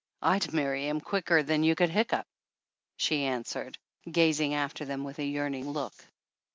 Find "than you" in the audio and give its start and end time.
1.43-1.75